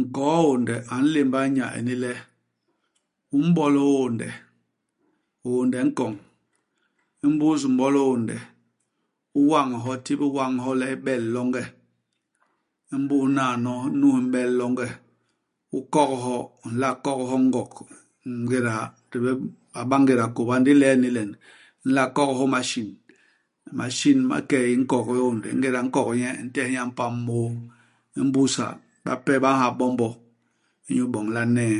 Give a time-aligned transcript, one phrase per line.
[0.00, 2.12] Nkoo-hiônde a nlémba iñya ini le,
[3.36, 4.28] u m'bol hiônde,
[5.42, 6.14] hiônde hi nkoñ.
[7.26, 8.36] Imbus u m'bol hiônde,
[9.38, 11.64] u wañ hyo, u tibil wañ hyo le hi bel longe.
[12.96, 14.86] Imbus naano nu hi m'bel longe,
[15.76, 16.36] u kok hyo.
[16.64, 17.70] U nla kok hyo i ngok.
[18.26, 18.74] Ingéda
[19.10, 19.30] di bé
[19.78, 21.30] a ba ngéda kôba, ndi ilen ini len,
[21.84, 22.88] u nla kok hyo i masin.
[23.78, 25.46] Masin ma ikey i nkok hiônde.
[25.54, 27.46] Ingéda u nkok ñye, u ntehe ñye a mpam môô.
[28.20, 28.66] Imbus ha,
[29.04, 30.08] bape ba nha bombo,
[30.88, 31.78] iñyu iboñ le a n'nee.